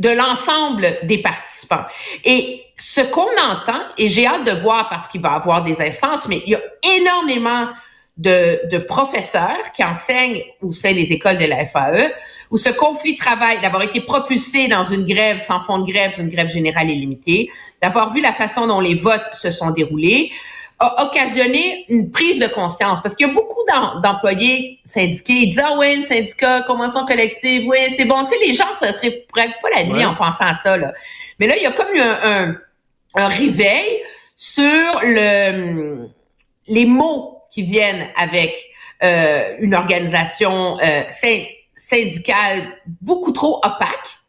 de 0.00 0.08
l'ensemble 0.08 0.96
des 1.02 1.18
participants. 1.18 1.84
Et 2.24 2.64
ce 2.78 3.02
qu'on 3.02 3.30
entend, 3.38 3.82
et 3.98 4.08
j'ai 4.08 4.26
hâte 4.26 4.44
de 4.44 4.52
voir 4.52 4.88
parce 4.88 5.06
qu'il 5.08 5.20
va 5.20 5.32
y 5.32 5.34
avoir 5.34 5.62
des 5.62 5.80
instances, 5.82 6.26
mais 6.26 6.42
il 6.46 6.52
y 6.52 6.54
a 6.54 6.62
énormément 6.96 7.68
de, 8.16 8.66
de 8.70 8.78
professeurs 8.78 9.72
qui 9.74 9.84
enseignent 9.84 10.42
au 10.62 10.72
sein 10.72 10.94
des 10.94 11.12
écoles 11.12 11.36
de 11.36 11.44
la 11.44 11.66
FAE, 11.66 12.10
où 12.50 12.56
ce 12.56 12.70
conflit 12.70 13.12
de 13.12 13.18
travail, 13.18 13.60
d'avoir 13.60 13.82
été 13.82 14.00
propulsé 14.00 14.68
dans 14.68 14.84
une 14.84 15.04
grève 15.04 15.38
sans 15.38 15.60
fond 15.60 15.78
de 15.80 15.92
grève, 15.92 16.14
une 16.18 16.30
grève 16.30 16.50
générale 16.50 16.90
et 16.90 16.94
limitée, 16.94 17.50
d'avoir 17.82 18.10
vu 18.12 18.22
la 18.22 18.32
façon 18.32 18.66
dont 18.66 18.80
les 18.80 18.94
votes 18.94 19.34
se 19.34 19.50
sont 19.50 19.70
déroulés, 19.70 20.32
a 20.80 21.04
occasionné 21.04 21.84
une 21.88 22.10
prise 22.10 22.38
de 22.38 22.46
conscience. 22.46 23.00
Parce 23.02 23.14
qu'il 23.14 23.26
y 23.26 23.30
a 23.30 23.32
beaucoup 23.32 23.60
d'employés 24.02 24.80
syndiqués 24.84 25.34
ils 25.34 25.46
disent 25.50 25.62
ah 25.62 25.76
oui 25.78 26.00
le 26.00 26.06
syndicat 26.06 26.62
convention 26.62 27.06
collective 27.06 27.68
oui 27.68 27.78
c'est 27.96 28.06
bon. 28.06 28.24
Tu 28.24 28.30
sais 28.30 28.46
les 28.46 28.54
gens 28.54 28.74
se 28.74 28.90
seraient 28.90 29.26
pas 29.32 29.68
la 29.76 29.84
nuit 29.84 30.04
en 30.04 30.14
pensant 30.14 30.46
à 30.46 30.54
ça 30.54 30.76
là. 30.76 30.92
Mais 31.38 31.46
là 31.46 31.56
il 31.56 31.62
y 31.62 31.66
a 31.66 31.72
comme 31.72 31.94
eu 31.94 32.00
un, 32.00 32.56
un, 33.14 33.28
réveil 33.28 34.02
sur 34.36 34.64
le 35.02 36.08
les 36.66 36.86
mots 36.86 37.42
qui 37.50 37.62
viennent 37.62 38.08
avec 38.16 38.54
euh, 39.02 39.56
une 39.60 39.74
organisation 39.74 40.78
euh, 40.80 41.02
syndicale 41.76 42.72
beaucoup 43.00 43.32
trop 43.32 43.56
opaque 43.64 44.20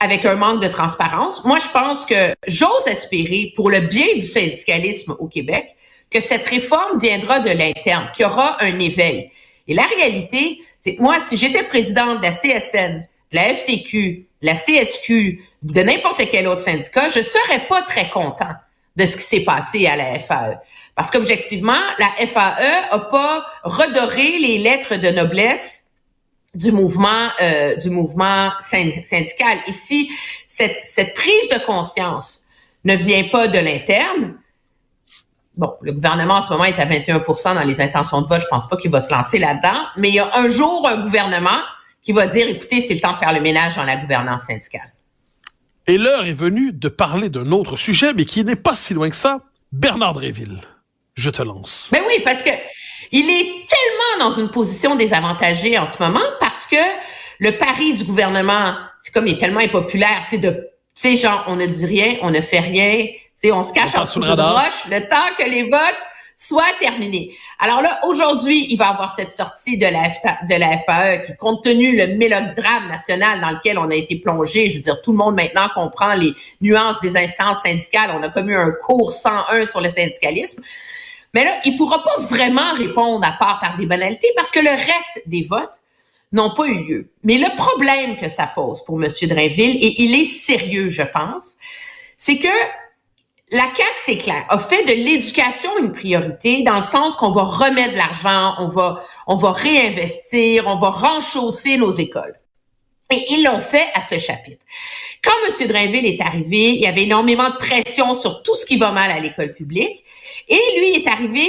avec 0.00 0.24
un 0.24 0.36
manque 0.36 0.62
de 0.62 0.68
transparence. 0.68 1.44
Moi, 1.44 1.58
je 1.58 1.68
pense 1.68 2.06
que 2.06 2.34
j'ose 2.46 2.86
espérer, 2.86 3.52
pour 3.56 3.70
le 3.70 3.80
bien 3.80 4.06
du 4.14 4.22
syndicalisme 4.22 5.16
au 5.18 5.26
Québec, 5.26 5.74
que 6.10 6.20
cette 6.20 6.46
réforme 6.46 6.98
viendra 6.98 7.40
de 7.40 7.50
l'interne, 7.50 8.10
qu'il 8.14 8.24
y 8.24 8.26
aura 8.26 8.62
un 8.62 8.78
éveil. 8.78 9.30
Et 9.66 9.74
la 9.74 9.82
réalité, 9.82 10.60
c'est 10.80 10.96
que 10.96 11.02
moi, 11.02 11.20
si 11.20 11.36
j'étais 11.36 11.62
présidente 11.62 12.18
de 12.18 12.22
la 12.22 12.32
CSN, 12.32 13.06
de 13.32 13.36
la 13.36 13.54
FTQ, 13.54 14.26
de 14.42 14.46
la 14.46 14.54
CSQ, 14.54 15.44
de 15.62 15.82
n'importe 15.82 16.22
quel 16.30 16.46
autre 16.48 16.62
syndicat, 16.62 17.08
je 17.08 17.20
serais 17.20 17.66
pas 17.66 17.82
très 17.82 18.08
content 18.08 18.54
de 18.96 19.06
ce 19.06 19.16
qui 19.16 19.22
s'est 19.22 19.44
passé 19.44 19.86
à 19.86 19.96
la 19.96 20.18
FAE. 20.18 20.60
Parce 20.94 21.10
qu'objectivement, 21.10 21.78
la 21.98 22.26
FAE 22.26 22.88
a 22.90 22.98
pas 22.98 23.46
redoré 23.62 24.38
les 24.38 24.58
lettres 24.58 24.96
de 24.96 25.10
noblesse 25.10 25.84
du 26.54 26.72
mouvement 26.72 27.28
euh, 27.40 27.76
du 27.76 27.90
mouvement 27.90 28.50
syndical. 28.58 29.58
Ici, 29.66 30.10
cette, 30.46 30.78
cette 30.82 31.14
prise 31.14 31.48
de 31.50 31.64
conscience 31.64 32.46
ne 32.84 32.96
vient 32.96 33.24
pas 33.28 33.48
de 33.48 33.58
l'interne, 33.58 34.34
bon, 35.58 35.74
le 35.82 35.92
gouvernement 35.92 36.34
en 36.34 36.40
ce 36.40 36.50
moment 36.52 36.64
est 36.64 36.78
à 36.78 36.86
21% 36.86 37.54
dans 37.54 37.64
les 37.64 37.80
intentions 37.80 38.22
de 38.22 38.28
vote. 38.28 38.40
Je 38.40 38.46
pense 38.46 38.68
pas 38.68 38.76
qu'il 38.76 38.90
va 38.90 39.00
se 39.00 39.12
lancer 39.12 39.38
là-dedans. 39.38 39.78
Mais 39.96 40.08
il 40.08 40.14
y 40.14 40.20
a 40.20 40.30
un 40.36 40.48
jour 40.48 40.88
un 40.88 41.02
gouvernement 41.02 41.58
qui 42.02 42.12
va 42.12 42.26
dire, 42.26 42.48
écoutez, 42.48 42.80
c'est 42.80 42.94
le 42.94 43.00
temps 43.00 43.12
de 43.12 43.18
faire 43.18 43.32
le 43.32 43.40
ménage 43.40 43.76
dans 43.76 43.84
la 43.84 43.96
gouvernance 43.96 44.44
syndicale. 44.44 44.92
Et 45.86 45.98
l'heure 45.98 46.24
est 46.24 46.32
venue 46.32 46.72
de 46.72 46.88
parler 46.88 47.28
d'un 47.28 47.50
autre 47.50 47.76
sujet, 47.76 48.14
mais 48.14 48.24
qui 48.24 48.44
n'est 48.44 48.56
pas 48.56 48.74
si 48.74 48.94
loin 48.94 49.10
que 49.10 49.16
ça. 49.16 49.40
Bernard 49.72 50.14
Dréville, 50.14 50.60
je 51.14 51.28
te 51.28 51.42
lance. 51.42 51.90
Ben 51.92 52.02
oui, 52.06 52.22
parce 52.24 52.42
que 52.42 52.50
il 53.10 53.28
est 53.28 53.66
tellement 53.66 54.30
dans 54.30 54.38
une 54.38 54.50
position 54.50 54.94
désavantagée 54.94 55.78
en 55.78 55.86
ce 55.86 56.02
moment 56.02 56.24
parce 56.40 56.66
que 56.66 56.76
le 57.38 57.56
pari 57.56 57.94
du 57.94 58.04
gouvernement, 58.04 58.74
c'est 59.02 59.12
comme 59.12 59.26
il 59.26 59.34
est 59.34 59.38
tellement 59.38 59.60
impopulaire, 59.60 60.22
c'est 60.24 60.38
de, 60.38 60.50
tu 60.50 60.60
sais, 60.94 61.16
genre, 61.16 61.44
on 61.46 61.56
ne 61.56 61.66
dit 61.66 61.86
rien, 61.86 62.16
on 62.22 62.30
ne 62.30 62.40
fait 62.40 62.60
rien, 62.60 63.06
on 63.44 63.62
se 63.62 63.72
cache 63.72 63.94
en 63.94 64.02
dessous 64.02 64.20
de 64.20 64.26
roche 64.26 64.86
le 64.90 65.06
temps 65.08 65.34
que 65.38 65.48
les 65.48 65.70
votes 65.70 66.02
soient 66.36 66.72
terminés. 66.78 67.36
Alors 67.58 67.82
là, 67.82 67.98
aujourd'hui, 68.04 68.68
il 68.70 68.76
va 68.76 68.86
y 68.86 68.88
avoir 68.90 69.12
cette 69.12 69.32
sortie 69.32 69.76
de 69.76 69.86
la, 69.86 70.04
de 70.48 70.54
la 70.54 70.78
FAE 70.78 71.26
qui, 71.26 71.36
compte 71.36 71.64
tenu 71.64 71.96
le 71.96 72.16
mélodrame 72.16 72.86
national 72.88 73.40
dans 73.40 73.50
lequel 73.50 73.76
on 73.76 73.90
a 73.90 73.94
été 73.94 74.16
plongé, 74.16 74.68
je 74.68 74.76
veux 74.76 74.82
dire, 74.82 75.02
tout 75.02 75.10
le 75.10 75.18
monde 75.18 75.34
maintenant 75.34 75.68
comprend 75.74 76.14
les 76.14 76.32
nuances 76.60 77.00
des 77.00 77.16
instances 77.16 77.62
syndicales. 77.62 78.12
On 78.16 78.22
a 78.22 78.30
commis 78.30 78.54
un 78.54 78.70
cours 78.70 79.12
101 79.12 79.66
sur 79.66 79.80
le 79.80 79.90
syndicalisme. 79.90 80.62
Mais 81.34 81.44
là, 81.44 81.60
il 81.64 81.76
pourra 81.76 82.04
pas 82.04 82.20
vraiment 82.22 82.72
répondre 82.74 83.26
à 83.26 83.32
part 83.32 83.58
par 83.60 83.76
des 83.76 83.86
banalités 83.86 84.28
parce 84.36 84.52
que 84.52 84.60
le 84.60 84.70
reste 84.70 85.22
des 85.26 85.42
votes 85.42 85.80
n'ont 86.30 86.54
pas 86.54 86.66
eu 86.66 86.84
lieu. 86.84 87.10
Mais 87.24 87.38
le 87.38 87.54
problème 87.56 88.16
que 88.16 88.28
ça 88.28 88.46
pose 88.46 88.84
pour 88.84 89.02
M. 89.02 89.10
Drainville, 89.22 89.76
et 89.84 90.02
il 90.02 90.14
est 90.20 90.24
sérieux, 90.24 90.88
je 90.88 91.02
pense, 91.02 91.56
c'est 92.16 92.38
que 92.38 92.48
la 93.50 93.62
CAQ, 93.62 93.92
c'est 93.96 94.18
clair, 94.18 94.44
a 94.48 94.58
fait 94.58 94.84
de 94.84 94.92
l'éducation 94.92 95.70
une 95.78 95.92
priorité 95.92 96.62
dans 96.62 96.76
le 96.76 96.82
sens 96.82 97.16
qu'on 97.16 97.30
va 97.30 97.42
remettre 97.42 97.92
de 97.92 97.96
l'argent, 97.96 98.54
on 98.58 98.68
va, 98.68 99.02
on 99.26 99.36
va 99.36 99.52
réinvestir, 99.52 100.66
on 100.66 100.78
va 100.78 100.90
renchausser 100.90 101.76
nos 101.78 101.92
écoles. 101.92 102.38
Et 103.10 103.24
ils 103.30 103.44
l'ont 103.44 103.60
fait 103.60 103.86
à 103.94 104.02
ce 104.02 104.18
chapitre. 104.18 104.62
Quand 105.24 105.32
M. 105.46 105.66
Drainville 105.66 106.06
est 106.06 106.20
arrivé, 106.20 106.74
il 106.74 106.80
y 106.80 106.86
avait 106.86 107.04
énormément 107.04 107.48
de 107.48 107.56
pression 107.56 108.12
sur 108.14 108.42
tout 108.42 108.54
ce 108.54 108.66
qui 108.66 108.76
va 108.76 108.92
mal 108.92 109.10
à 109.10 109.18
l'école 109.18 109.52
publique. 109.52 110.04
Et 110.48 110.60
lui 110.78 110.90
est 110.92 111.06
arrivé 111.06 111.48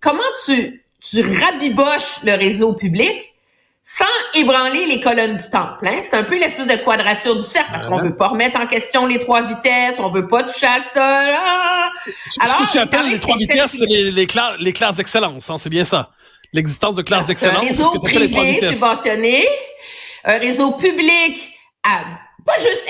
comment 0.00 0.22
tu, 0.44 0.84
tu 1.00 1.22
rabiboches 1.22 2.22
le 2.24 2.32
réseau 2.32 2.72
public? 2.72 3.34
Sans 3.88 4.04
ébranler 4.34 4.84
les 4.86 5.00
colonnes 5.00 5.36
du 5.36 5.48
temple. 5.48 5.86
Hein? 5.86 6.00
C'est 6.02 6.16
un 6.16 6.24
peu 6.24 6.36
l'espèce 6.36 6.66
de 6.66 6.74
quadrature 6.74 7.36
du 7.36 7.42
cercle 7.44 7.70
parce 7.70 7.86
qu'on 7.86 7.98
veut 7.98 8.16
pas 8.16 8.26
remettre 8.26 8.58
en 8.58 8.66
question 8.66 9.06
les 9.06 9.20
trois 9.20 9.42
vitesses, 9.42 10.00
on 10.00 10.10
veut 10.10 10.26
pas 10.26 10.42
toucher 10.42 10.66
à 10.66 10.82
ça. 10.82 11.22
Ah! 11.32 11.92
Alors, 12.40 12.56
ce 12.56 12.66
que 12.66 12.72
tu 12.72 12.78
appelles 12.78 13.10
les 13.10 13.20
trois 13.20 13.36
vitesses, 13.36 13.76
c'est 13.78 13.86
les, 13.86 14.10
les, 14.10 14.26
classes, 14.26 14.56
les 14.58 14.72
classes 14.72 14.96
d'excellence, 14.96 15.48
hein? 15.50 15.58
c'est 15.58 15.70
bien 15.70 15.84
ça. 15.84 16.10
L'existence 16.52 16.96
de 16.96 17.02
classes 17.02 17.28
d'excellence, 17.28 17.64
c'est 17.64 17.74
ce 17.74 17.90
que 17.90 17.98
tu 17.98 18.08
appelles 18.08 18.22
les 18.22 18.28
trois 18.28 18.44
vitesses. 18.44 18.70
subventionné, 18.72 19.46
un 20.24 20.38
réseau 20.38 20.72
public 20.72 21.48
à 21.84 22.00
pas 22.44 22.58
juste 22.58 22.88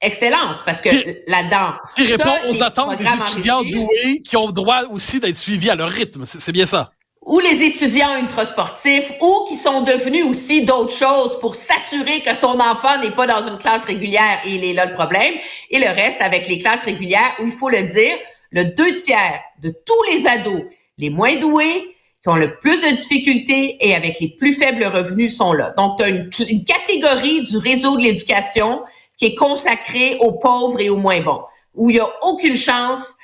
excellence, 0.00 0.62
parce 0.64 0.82
que 0.82 0.90
là-dedans... 1.28 1.74
Qui 1.94 2.02
répond 2.02 2.34
aux 2.48 2.60
attentes 2.64 2.98
des 2.98 3.04
étudiants 3.04 3.62
doués 3.62 4.22
qui 4.26 4.36
ont 4.36 4.48
le 4.48 4.52
droit 4.52 4.82
aussi 4.90 5.20
d'être 5.20 5.36
suivis 5.36 5.70
à 5.70 5.76
leur 5.76 5.88
rythme. 5.88 6.24
C'est 6.24 6.50
bien 6.52 6.66
ça 6.66 6.90
ou 7.24 7.38
les 7.38 7.62
étudiants 7.62 8.18
ultrasportifs, 8.18 9.12
ou 9.20 9.44
qui 9.48 9.56
sont 9.56 9.82
devenus 9.82 10.24
aussi 10.24 10.64
d'autres 10.64 10.92
choses 10.92 11.38
pour 11.40 11.54
s'assurer 11.54 12.20
que 12.20 12.34
son 12.34 12.58
enfant 12.58 12.98
n'est 13.00 13.12
pas 13.12 13.26
dans 13.26 13.46
une 13.46 13.58
classe 13.58 13.84
régulière 13.84 14.40
et 14.44 14.56
il 14.56 14.64
est 14.64 14.72
là 14.72 14.86
le 14.86 14.94
problème, 14.94 15.34
et 15.70 15.78
le 15.78 15.88
reste 15.88 16.20
avec 16.20 16.48
les 16.48 16.58
classes 16.58 16.84
régulières 16.84 17.36
où 17.40 17.46
il 17.46 17.52
faut 17.52 17.68
le 17.68 17.84
dire, 17.84 18.16
le 18.50 18.64
deux 18.74 18.92
tiers 18.94 19.40
de 19.62 19.70
tous 19.70 20.02
les 20.12 20.26
ados 20.26 20.62
les 20.98 21.10
moins 21.10 21.36
doués, 21.36 21.94
qui 22.22 22.28
ont 22.28 22.36
le 22.36 22.56
plus 22.58 22.82
de 22.82 22.90
difficultés 22.90 23.78
et 23.80 23.94
avec 23.94 24.20
les 24.20 24.28
plus 24.28 24.54
faibles 24.54 24.84
revenus 24.84 25.36
sont 25.36 25.52
là. 25.52 25.74
Donc, 25.76 25.98
tu 25.98 26.04
as 26.04 26.08
une, 26.08 26.30
une 26.48 26.64
catégorie 26.64 27.42
du 27.42 27.56
réseau 27.56 27.96
de 27.96 28.02
l'éducation 28.02 28.82
qui 29.16 29.26
est 29.26 29.34
consacrée 29.34 30.16
aux 30.20 30.38
pauvres 30.38 30.80
et 30.80 30.88
aux 30.88 30.96
moins 30.96 31.20
bons, 31.20 31.42
où 31.74 31.90
il 31.90 31.94
n'y 31.94 32.00
a 32.00 32.10
aucune 32.22 32.56
chance 32.56 33.14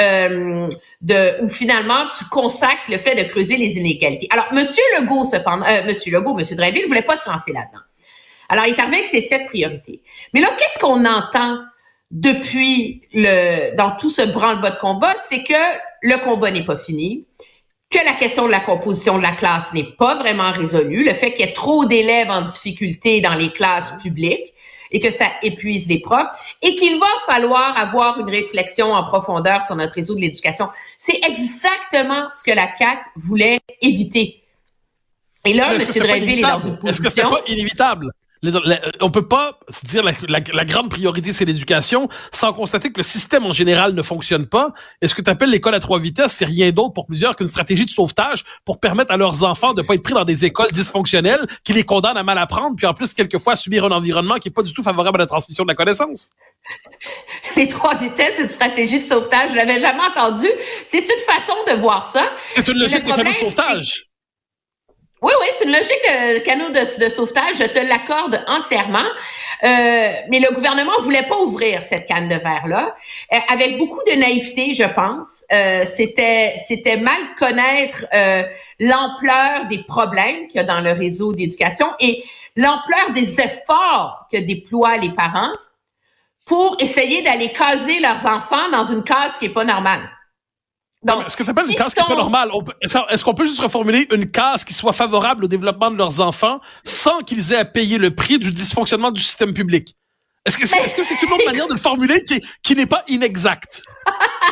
euh, 0.00 0.68
de 1.00 1.42
où 1.42 1.48
finalement 1.48 2.06
tu 2.16 2.24
consacres 2.26 2.88
le 2.88 2.98
fait 2.98 3.14
de 3.14 3.28
creuser 3.28 3.56
les 3.56 3.76
inégalités. 3.76 4.28
Alors, 4.30 4.52
Monsieur 4.52 4.82
Legault, 4.98 5.24
cependant, 5.24 5.66
euh, 5.66 5.84
Monsieur 5.84 6.12
Legault, 6.12 6.34
Monsieur 6.34 6.56
Drainville, 6.56 6.86
voulait 6.86 7.02
pas 7.02 7.16
se 7.16 7.28
lancer 7.28 7.52
là-dedans. 7.52 7.82
Alors, 8.48 8.66
il 8.66 8.74
est 8.74 8.80
arrivé 8.80 8.98
avec 8.98 9.08
ses 9.08 9.20
sept 9.20 9.46
priorités. 9.46 10.02
Mais 10.32 10.40
là, 10.40 10.48
qu'est-ce 10.58 10.78
qu'on 10.78 11.04
entend 11.04 11.58
depuis 12.10 13.02
le 13.12 13.76
dans 13.76 13.90
tout 13.96 14.10
ce 14.10 14.22
branle-bas 14.22 14.70
de 14.70 14.78
combat, 14.78 15.12
c'est 15.28 15.42
que 15.44 15.54
le 16.02 16.16
combat 16.24 16.50
n'est 16.50 16.64
pas 16.64 16.76
fini, 16.76 17.26
que 17.90 17.98
la 18.04 18.14
question 18.14 18.46
de 18.46 18.50
la 18.50 18.60
composition 18.60 19.18
de 19.18 19.22
la 19.22 19.32
classe 19.32 19.72
n'est 19.72 19.92
pas 19.98 20.14
vraiment 20.14 20.52
résolue, 20.52 21.04
le 21.04 21.14
fait 21.14 21.32
qu'il 21.32 21.44
y 21.44 21.48
ait 21.48 21.52
trop 21.52 21.84
d'élèves 21.84 22.30
en 22.30 22.42
difficulté 22.42 23.20
dans 23.20 23.34
les 23.34 23.50
classes 23.50 23.94
publiques, 24.02 24.54
et 24.90 25.00
que 25.00 25.10
ça 25.10 25.26
épuise 25.42 25.88
les 25.88 26.00
profs 26.00 26.28
et 26.62 26.74
qu'il 26.76 26.98
va 26.98 27.06
falloir 27.26 27.76
avoir 27.76 28.18
une 28.18 28.30
réflexion 28.30 28.92
en 28.92 29.04
profondeur 29.04 29.62
sur 29.62 29.76
notre 29.76 29.94
réseau 29.94 30.14
de 30.14 30.20
l'éducation. 30.20 30.68
C'est 30.98 31.20
exactement 31.24 32.28
ce 32.32 32.44
que 32.44 32.52
la 32.52 32.74
CAQ 32.76 33.00
voulait 33.16 33.60
éviter. 33.80 34.42
Et 35.44 35.54
là, 35.54 35.72
M. 35.72 35.80
Dreyville 35.80 36.40
est 36.40 36.42
dans 36.42 36.60
une 36.60 36.78
position... 36.78 36.88
Est-ce 36.88 37.00
que 37.02 37.08
c'était 37.08 37.22
pas 37.22 37.42
inévitable? 37.46 38.10
On 39.00 39.10
peut 39.10 39.26
pas 39.26 39.58
se 39.68 39.84
dire 39.86 40.02
la, 40.04 40.12
la, 40.28 40.64
grande 40.64 40.90
priorité 40.90 41.32
c'est 41.32 41.44
l'éducation 41.44 42.08
sans 42.32 42.52
constater 42.52 42.92
que 42.92 42.98
le 42.98 43.02
système 43.02 43.44
en 43.44 43.52
général 43.52 43.94
ne 43.94 44.02
fonctionne 44.02 44.46
pas. 44.46 44.72
Et 45.02 45.08
ce 45.08 45.14
que 45.14 45.22
tu 45.22 45.30
appelles 45.30 45.50
l'école 45.50 45.74
à 45.74 45.80
trois 45.80 45.98
vitesses, 45.98 46.32
c'est 46.32 46.44
rien 46.44 46.70
d'autre 46.70 46.92
pour 46.92 47.06
plusieurs 47.06 47.36
qu'une 47.36 47.48
stratégie 47.48 47.84
de 47.84 47.90
sauvetage 47.90 48.44
pour 48.64 48.78
permettre 48.78 49.12
à 49.12 49.16
leurs 49.16 49.42
enfants 49.42 49.74
de 49.74 49.82
pas 49.82 49.94
être 49.94 50.02
pris 50.02 50.14
dans 50.14 50.24
des 50.24 50.44
écoles 50.44 50.70
dysfonctionnelles 50.72 51.46
qui 51.64 51.72
les 51.72 51.84
condamnent 51.84 52.16
à 52.16 52.22
mal 52.22 52.38
apprendre, 52.38 52.76
puis 52.76 52.86
en 52.86 52.94
plus 52.94 53.14
quelquefois 53.14 53.54
à 53.54 53.56
subir 53.56 53.84
un 53.84 53.90
environnement 53.90 54.36
qui 54.36 54.48
est 54.48 54.52
pas 54.52 54.62
du 54.62 54.72
tout 54.72 54.82
favorable 54.82 55.18
à 55.20 55.24
la 55.24 55.26
transmission 55.26 55.64
de 55.64 55.68
la 55.68 55.74
connaissance. 55.74 56.30
Les 57.56 57.68
trois 57.68 57.94
vitesses, 57.94 58.34
c'est 58.36 58.42
une 58.42 58.48
stratégie 58.48 59.00
de 59.00 59.04
sauvetage. 59.04 59.50
Je 59.50 59.56
l'avais 59.56 59.80
jamais 59.80 60.02
entendu. 60.02 60.46
C'est 60.88 61.00
une 61.00 61.22
façon 61.26 61.54
de 61.66 61.80
voir 61.80 62.04
ça. 62.04 62.24
C'est 62.44 62.66
une 62.68 62.78
logique 62.78 63.04
de 63.04 63.10
de 63.12 63.32
sauvetage. 63.34 64.07
Oui, 65.20 65.32
oui, 65.40 65.46
c'est 65.50 65.64
une 65.64 65.72
logique 65.72 65.88
de 66.06 66.38
canot 66.40 66.70
de, 66.70 67.08
sauvetage, 67.08 67.56
je 67.58 67.64
te 67.64 67.78
l'accorde 67.80 68.40
entièrement. 68.46 68.98
Euh, 69.64 70.12
mais 70.28 70.38
le 70.38 70.54
gouvernement 70.54 70.92
voulait 71.00 71.24
pas 71.24 71.36
ouvrir 71.36 71.82
cette 71.82 72.06
canne 72.06 72.28
de 72.28 72.36
verre-là, 72.36 72.94
euh, 73.32 73.36
avec 73.52 73.78
beaucoup 73.78 74.00
de 74.06 74.16
naïveté, 74.16 74.74
je 74.74 74.84
pense. 74.84 75.44
Euh, 75.52 75.84
c'était, 75.84 76.54
c'était 76.64 76.98
mal 76.98 77.18
connaître 77.36 78.06
l'ampleur 78.78 79.66
des 79.68 79.82
problèmes 79.82 80.46
qu'il 80.46 80.60
y 80.60 80.64
a 80.64 80.64
dans 80.64 80.80
le 80.80 80.92
réseau 80.92 81.32
d'éducation 81.32 81.88
et 81.98 82.22
l'ampleur 82.54 83.10
des 83.12 83.40
efforts 83.40 84.28
que 84.30 84.38
déploient 84.38 84.98
les 84.98 85.10
parents 85.10 85.50
pour 86.46 86.76
essayer 86.78 87.22
d'aller 87.22 87.52
caser 87.52 87.98
leurs 87.98 88.24
enfants 88.24 88.70
dans 88.70 88.84
une 88.84 89.02
case 89.02 89.36
qui 89.38 89.46
est 89.46 89.52
pas 89.52 89.64
normale. 89.64 90.08
Donc, 91.02 91.26
est-ce 91.26 91.36
que 91.36 91.44
tu 91.44 91.50
appelles 91.50 91.70
une 91.70 91.76
case 91.76 91.94
qui 91.94 92.00
n'est 92.00 92.08
pas 92.08 92.16
normale? 92.16 92.50
Est-ce 92.80 93.24
qu'on 93.24 93.34
peut 93.34 93.44
juste 93.44 93.60
reformuler 93.60 94.08
une 94.12 94.30
case 94.30 94.64
qui 94.64 94.74
soit 94.74 94.92
favorable 94.92 95.44
au 95.44 95.48
développement 95.48 95.90
de 95.90 95.96
leurs 95.96 96.20
enfants 96.20 96.60
sans 96.84 97.20
qu'ils 97.20 97.52
aient 97.52 97.58
à 97.58 97.64
payer 97.64 97.98
le 97.98 98.14
prix 98.14 98.38
du 98.38 98.50
dysfonctionnement 98.50 99.10
du 99.10 99.22
système 99.22 99.54
public? 99.54 99.94
Est-ce 100.44 100.58
que 100.58 100.66
c'est 100.66 100.78
est 100.78 100.98
-ce 100.98 101.04
c'est 101.04 101.22
une 101.22 101.32
autre 101.32 101.44
manière 101.44 101.68
de 101.68 101.74
le 101.74 101.80
formuler 101.80 102.22
qui, 102.24 102.40
qui 102.62 102.74
n'est 102.74 102.86
pas 102.86 103.04
inexacte? 103.06 103.82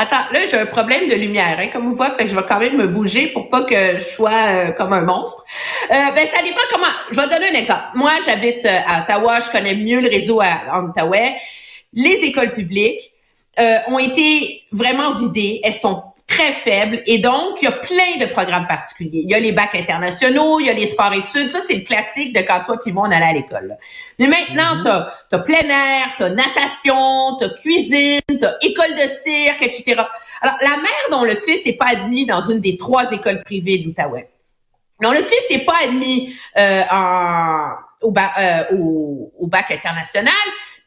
Attends, 0.00 0.30
là, 0.32 0.46
j'ai 0.48 0.58
un 0.58 0.66
problème 0.66 1.08
de 1.08 1.14
lumière, 1.14 1.56
hein, 1.58 1.70
comme 1.72 1.88
vous 1.88 1.96
voyez, 1.96 2.12
fait 2.16 2.24
que 2.24 2.30
je 2.30 2.36
vais 2.36 2.46
quand 2.48 2.60
même 2.60 2.76
me 2.76 2.86
bouger 2.86 3.28
pour 3.28 3.50
pas 3.50 3.62
que 3.62 3.98
je 3.98 4.04
sois 4.04 4.30
euh, 4.30 4.70
comme 4.72 4.92
un 4.92 5.00
monstre. 5.00 5.44
Euh, 5.90 6.12
ben, 6.14 6.26
ça 6.26 6.42
dépend 6.42 6.60
comment. 6.70 6.94
Je 7.10 7.20
vais 7.20 7.28
donner 7.28 7.48
un 7.50 7.58
exemple. 7.58 7.82
Moi, 7.94 8.12
j'habite 8.24 8.64
euh, 8.64 8.78
à 8.86 9.02
Ottawa, 9.02 9.40
je 9.40 9.50
connais 9.50 9.74
mieux 9.74 10.00
le 10.00 10.08
réseau 10.08 10.40
en 10.40 10.90
Ottawa. 10.90 11.18
Les 11.92 12.24
écoles 12.24 12.52
publiques, 12.52 13.12
euh, 13.60 13.78
ont 13.88 13.98
été 13.98 14.62
vraiment 14.72 15.14
vidées. 15.14 15.60
Elles 15.64 15.74
sont 15.74 16.02
très 16.26 16.52
faibles 16.52 17.02
et 17.06 17.18
donc 17.18 17.56
il 17.62 17.64
y 17.64 17.68
a 17.68 17.72
plein 17.72 18.18
de 18.20 18.26
programmes 18.30 18.66
particuliers. 18.66 19.22
Il 19.24 19.30
y 19.30 19.34
a 19.34 19.40
les 19.40 19.52
bacs 19.52 19.74
internationaux, 19.74 20.60
il 20.60 20.66
y 20.66 20.70
a 20.70 20.74
les 20.74 20.86
sports-études. 20.86 21.48
Ça, 21.48 21.60
c'est 21.60 21.74
le 21.74 21.84
classique 21.84 22.34
de 22.34 22.40
quand 22.40 22.62
toi 22.64 22.76
puis 22.78 22.92
moi, 22.92 23.08
on 23.08 23.10
allait 23.10 23.24
à 23.24 23.32
l'école. 23.32 23.76
Mais 24.18 24.26
maintenant, 24.26 24.76
mm 24.76 25.06
tu 25.30 25.36
as, 25.36 25.38
plein 25.40 25.68
air, 25.68 26.08
tu 26.16 26.24
as 26.24 26.30
natation, 26.30 27.36
tu 27.38 27.44
as 27.44 27.48
cuisine, 27.60 28.20
tu 28.28 28.44
as 28.44 28.56
école 28.60 28.94
de 28.94 29.06
cirque, 29.06 29.62
etc. 29.62 30.02
Alors, 30.42 30.56
la 30.60 30.76
mère 30.76 31.08
dont 31.10 31.24
le 31.24 31.34
fils 31.36 31.64
n'est 31.64 31.76
pas 31.76 31.86
admis 31.92 32.26
dans 32.26 32.42
une 32.42 32.60
des 32.60 32.76
trois 32.76 33.10
écoles 33.10 33.42
privées 33.42 33.78
de 33.78 33.84
l'Outaouais, 33.86 34.28
non, 35.02 35.12
le 35.12 35.22
fils 35.22 35.44
n'est 35.50 35.64
pas 35.64 35.76
admis 35.84 36.34
euh, 36.58 36.82
en, 36.90 37.70
au, 38.02 38.12
euh, 38.16 38.64
au, 38.72 39.32
au 39.38 39.46
bac 39.46 39.70
international, 39.70 40.32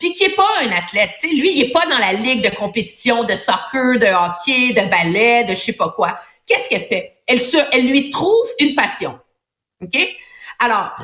puis 0.01 0.13
qui 0.13 0.23
est 0.23 0.35
pas 0.35 0.49
un 0.61 0.71
athlète, 0.71 1.11
tu 1.21 1.29
sais, 1.29 1.35
lui, 1.35 1.51
il 1.53 1.63
est 1.63 1.71
pas 1.71 1.85
dans 1.85 1.99
la 1.99 2.13
ligue 2.13 2.43
de 2.43 2.53
compétition 2.53 3.23
de 3.23 3.35
soccer, 3.35 3.99
de 3.99 4.07
hockey, 4.07 4.73
de 4.73 4.89
ballet, 4.89 5.43
de 5.43 5.53
je 5.53 5.61
sais 5.61 5.73
pas 5.73 5.89
quoi. 5.89 6.19
Qu'est-ce 6.47 6.67
qu'elle 6.67 6.85
fait? 6.85 7.13
Elle 7.27 7.39
se, 7.39 7.57
elle 7.71 7.87
lui 7.87 8.09
trouve 8.09 8.47
une 8.59 8.73
passion. 8.73 9.19
OK? 9.81 9.95
Alors, 10.59 10.95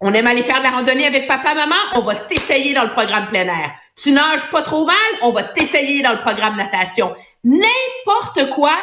on 0.00 0.12
aime 0.12 0.26
aller 0.26 0.42
faire 0.42 0.58
de 0.58 0.64
la 0.64 0.70
randonnée 0.70 1.06
avec 1.06 1.26
papa, 1.26 1.54
maman, 1.54 1.76
on 1.94 2.00
va 2.00 2.14
t'essayer 2.14 2.74
dans 2.74 2.84
le 2.84 2.90
programme 2.90 3.28
plein 3.28 3.46
air. 3.46 3.72
Tu 4.00 4.12
nages 4.12 4.48
pas 4.50 4.62
trop 4.62 4.84
mal, 4.84 4.96
on 5.22 5.30
va 5.30 5.44
t'essayer 5.44 6.02
dans 6.02 6.12
le 6.12 6.20
programme 6.20 6.56
natation. 6.56 7.14
N'importe 7.44 8.50
quoi 8.50 8.76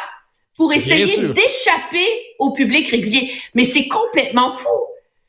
pour 0.56 0.72
essayer 0.72 1.28
d'échapper 1.28 2.06
au 2.40 2.52
public 2.52 2.88
régulier. 2.88 3.32
Mais 3.54 3.64
c'est 3.64 3.86
complètement 3.86 4.50
fou. 4.50 4.68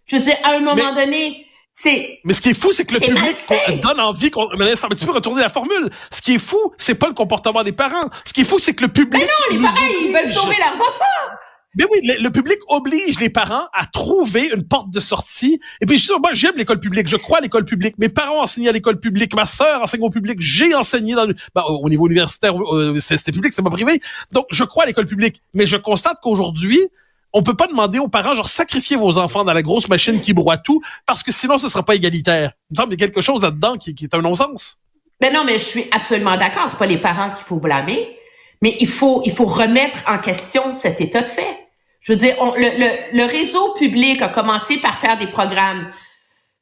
Je 0.05 0.15
veux 0.15 0.21
dire, 0.23 0.37
à 0.43 0.55
un 0.55 0.59
moment 0.59 0.93
donné, 0.93 1.45
mais 1.85 2.33
ce 2.33 2.41
qui 2.41 2.49
est 2.49 2.53
fou, 2.53 2.71
c'est 2.71 2.85
que 2.85 2.93
le 2.93 2.99
public 2.99 3.81
donne 3.81 3.99
envie 3.99 4.29
qu'on. 4.29 4.49
Mais 4.57 4.75
ça, 4.75 4.87
tu 4.89 5.05
peux 5.05 5.11
retourner 5.11 5.41
la 5.41 5.49
formule. 5.49 5.89
Ce 6.11 6.21
qui 6.21 6.33
est 6.33 6.37
fou, 6.37 6.73
c'est 6.77 6.95
pas 6.95 7.07
le 7.07 7.13
comportement 7.13 7.63
des 7.63 7.71
parents. 7.71 8.09
Ce 8.25 8.33
qui 8.33 8.41
est 8.41 8.45
fou, 8.45 8.59
c'est 8.59 8.73
que 8.73 8.83
le 8.83 8.91
public. 8.91 9.21
Mais 9.21 9.55
non, 9.55 9.57
les 9.57 9.63
parents, 9.63 9.77
ils 10.01 10.13
veulent 10.13 10.33
sauver 10.33 10.57
leurs 10.57 10.73
enfants. 10.73 11.35
Mais 11.77 11.85
oui, 11.89 11.99
le, 12.03 12.29
public 12.31 12.57
oblige 12.67 13.17
les 13.21 13.29
parents 13.29 13.67
à 13.73 13.85
trouver 13.85 14.51
une 14.53 14.67
porte 14.67 14.91
de 14.91 14.99
sortie. 14.99 15.61
Et 15.79 15.85
puis, 15.85 15.97
je, 15.97 16.11
moi, 16.11 16.31
j'aime 16.33 16.55
l'école 16.57 16.79
publique. 16.79 17.07
Je 17.07 17.15
crois 17.15 17.37
à 17.37 17.41
l'école 17.41 17.63
publique. 17.63 17.97
Mes 17.97 18.09
parents 18.09 18.41
enseignaient 18.41 18.67
à 18.67 18.73
l'école 18.73 18.99
publique. 18.99 19.33
Ma 19.33 19.45
sœur 19.45 19.81
enseigne 19.81 20.01
au 20.01 20.09
public. 20.09 20.37
J'ai 20.41 20.75
enseigné 20.75 21.15
dans 21.15 21.25
le, 21.25 21.33
ben, 21.55 21.63
au 21.63 21.87
niveau 21.87 22.07
universitaire. 22.07 22.55
Euh, 22.75 22.99
c'était 22.99 23.31
public, 23.31 23.53
c'est 23.53 23.63
pas 23.63 23.69
privé. 23.69 24.01
Donc, 24.33 24.47
je 24.51 24.65
crois 24.65 24.83
à 24.83 24.87
l'école 24.87 25.05
publique. 25.05 25.41
Mais 25.53 25.65
je 25.65 25.77
constate 25.77 26.17
qu'aujourd'hui, 26.21 26.89
on 27.33 27.43
peut 27.43 27.55
pas 27.55 27.67
demander 27.67 27.99
aux 27.99 28.07
parents, 28.07 28.33
genre, 28.33 28.49
sacrifier 28.49 28.97
vos 28.97 29.17
enfants 29.17 29.43
dans 29.43 29.53
la 29.53 29.61
grosse 29.61 29.87
machine 29.87 30.19
qui 30.19 30.33
broie 30.33 30.57
tout, 30.57 30.81
parce 31.05 31.23
que 31.23 31.31
sinon, 31.31 31.57
ce 31.57 31.69
sera 31.69 31.83
pas 31.83 31.95
égalitaire. 31.95 32.51
Il 32.69 32.73
me 32.73 32.75
semble 32.75 32.89
qu'il 32.89 33.01
y 33.01 33.03
a 33.03 33.07
quelque 33.07 33.21
chose 33.21 33.41
là-dedans 33.41 33.77
qui, 33.77 33.95
est 34.01 34.13
un 34.13 34.21
non-sens. 34.21 34.77
Mais 35.21 35.31
non, 35.31 35.43
mais 35.45 35.57
je 35.57 35.63
suis 35.63 35.85
absolument 35.91 36.35
d'accord. 36.37 36.67
C'est 36.69 36.77
pas 36.77 36.87
les 36.87 36.97
parents 36.97 37.33
qu'il 37.33 37.45
faut 37.45 37.57
blâmer, 37.57 38.17
mais 38.61 38.75
il 38.79 38.87
faut, 38.87 39.21
il 39.25 39.31
faut 39.31 39.45
remettre 39.45 39.99
en 40.07 40.17
question 40.17 40.73
cet 40.73 40.99
état 40.99 41.21
de 41.21 41.29
fait. 41.29 41.57
Je 42.01 42.13
veux 42.13 42.17
dire, 42.17 42.35
le, 42.57 43.15
le, 43.15 43.25
réseau 43.25 43.73
public 43.75 44.21
a 44.23 44.29
commencé 44.29 44.77
par 44.77 44.97
faire 44.97 45.19
des 45.19 45.27
programmes. 45.27 45.91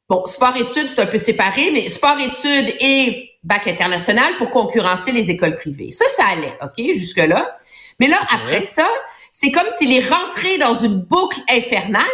Bon, 0.08 0.26
sport-études, 0.26 0.90
c'est 0.90 1.00
un 1.00 1.06
peu 1.06 1.16
séparé, 1.16 1.70
mais 1.72 1.88
sport-études 1.88 2.74
et 2.80 3.30
bac 3.42 3.66
international 3.66 4.36
pour 4.36 4.50
concurrencer 4.50 5.12
les 5.12 5.30
écoles 5.30 5.56
privées. 5.56 5.92
Ça, 5.92 6.04
ça 6.14 6.24
allait, 6.26 6.52
OK, 6.62 6.94
jusque-là. 6.98 7.56
Mais 7.98 8.08
là, 8.08 8.18
après 8.30 8.60
ça, 8.60 8.86
c'est 9.32 9.50
comme 9.50 9.68
s'il 9.78 9.92
est 9.92 10.08
rentré 10.08 10.58
dans 10.58 10.74
une 10.74 10.96
boucle 10.96 11.40
infernale 11.48 12.04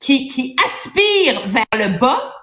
qui, 0.00 0.28
qui 0.28 0.56
aspire 0.64 1.46
vers 1.46 1.64
le 1.74 1.98
bas 1.98 2.34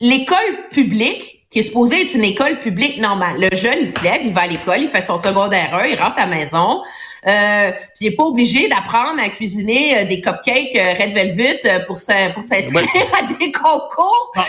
l'école 0.00 0.68
publique, 0.70 1.46
qui 1.50 1.60
est 1.60 1.62
supposée 1.62 2.02
être 2.02 2.14
une 2.14 2.24
école 2.24 2.58
publique 2.58 2.98
normale. 2.98 3.36
Le 3.38 3.56
jeune, 3.56 3.78
il 3.82 3.88
se 3.88 4.02
lève, 4.02 4.20
il 4.24 4.34
va 4.34 4.42
à 4.42 4.46
l'école, 4.46 4.80
il 4.80 4.88
fait 4.88 5.02
son 5.02 5.18
secondaire 5.18 5.74
1, 5.74 5.86
il 5.86 6.00
rentre 6.00 6.18
à 6.18 6.26
la 6.26 6.34
maison, 6.34 6.82
Euh, 7.26 7.72
puis 7.72 8.06
il 8.06 8.10
n'est 8.10 8.16
pas 8.16 8.24
obligé 8.24 8.68
d'apprendre 8.68 9.20
à 9.22 9.30
cuisiner 9.30 9.98
euh, 9.98 10.04
des 10.04 10.20
cupcakes 10.20 10.76
euh, 10.76 10.92
Red 10.92 11.14
Velvet 11.14 11.60
pour, 11.86 11.96
pour 12.34 12.44
s'inscrire 12.44 13.06
à 13.18 13.22
des 13.22 13.50
concours 13.50 14.32
ah. 14.36 14.44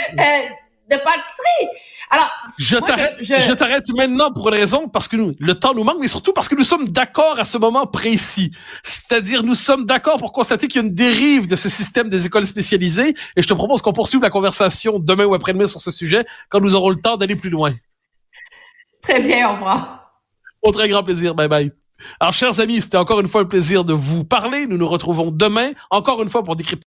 de 0.90 0.98
pâtisserie. 0.98 1.70
Alors, 2.10 2.30
je 2.58 2.78
t'arrête, 2.78 3.18
je... 3.22 3.54
t'arrête 3.54 3.86
maintenant 3.96 4.32
pour 4.32 4.48
une 4.50 4.54
raison 4.54 4.88
parce 4.88 5.08
que 5.08 5.16
nous, 5.16 5.34
le 5.40 5.56
temps 5.56 5.74
nous 5.74 5.84
manque, 5.84 5.98
mais 6.00 6.08
surtout 6.08 6.34
parce 6.34 6.48
que 6.48 6.56
nous 6.56 6.64
sommes 6.64 6.90
d'accord 6.90 7.40
à 7.40 7.46
ce 7.46 7.58
moment 7.58 7.88
précis. 7.88 8.52
C'est-à-dire, 8.84 9.44
nous 9.44 9.56
sommes 9.56 9.86
d'accord 9.86 10.18
pour 10.18 10.32
constater 10.32 10.68
qu'il 10.68 10.82
y 10.82 10.84
a 10.84 10.88
une 10.88 10.94
dérive 10.94 11.48
de 11.48 11.56
ce 11.56 11.70
système 11.70 12.10
des 12.10 12.26
écoles 12.26 12.46
spécialisées. 12.46 13.16
Et 13.36 13.42
je 13.42 13.48
te 13.48 13.54
propose 13.54 13.82
qu'on 13.82 13.94
poursuive 13.94 14.22
la 14.22 14.30
conversation 14.30 15.00
demain 15.00 15.26
ou 15.26 15.34
après-demain 15.34 15.68
sur 15.68 15.82
ce 15.82 15.92
sujet 15.92 16.26
quand 16.50 16.60
nous 16.60 16.76
aurons 16.76 16.90
le 16.90 17.02
temps 17.02 17.18
d'aller 17.18 17.36
plus 17.36 17.50
loin. 17.50 17.74
Très 19.02 19.22
bien, 19.22 19.50
au 19.50 19.54
revoir. 19.54 20.12
Au 20.62 20.72
très 20.72 20.90
grand 20.90 21.04
plaisir. 21.04 21.36
Bye 21.36 21.48
bye. 21.48 21.72
Alors, 22.20 22.34
chers 22.34 22.60
amis, 22.60 22.82
c'était 22.82 22.98
encore 22.98 23.20
une 23.20 23.28
fois 23.28 23.42
un 23.42 23.46
plaisir 23.46 23.84
de 23.86 23.94
vous 23.94 24.24
parler. 24.24 24.66
Nous 24.68 24.78
nous 24.78 24.88
retrouvons 24.88 25.32
demain, 25.32 25.72
encore 25.90 26.22
une 26.22 26.30
fois, 26.30 26.44
pour 26.44 26.56
décrypter 26.56 26.84